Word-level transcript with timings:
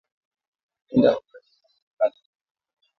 Naenda 0.89 1.09
ku 1.15 1.21
kalemie 1.29 2.23